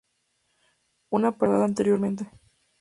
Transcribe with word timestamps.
Una 1.11 1.29
partida 1.29 1.37
guardada 1.37 1.65
anteriormente. 1.65 2.27